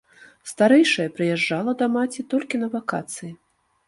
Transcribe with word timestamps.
Старэйшая 0.51 1.03
прыязджала 1.17 1.75
да 1.81 1.89
маці 1.97 2.25
толькі 2.31 2.61
на 2.63 2.71
вакацыі. 2.73 3.31